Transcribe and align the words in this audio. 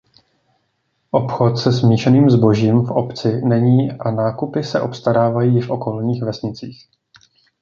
Obchod 1.11 1.57
se 1.57 1.71
smíšeným 1.71 2.29
zbožím 2.29 2.79
v 2.81 2.91
obci 2.91 3.41
není 3.45 3.91
a 3.91 4.11
nákupy 4.11 4.63
se 4.63 4.81
obstarávají 4.81 5.61
v 5.61 5.69
okolních 5.69 6.23
vesnicích. 6.23 6.87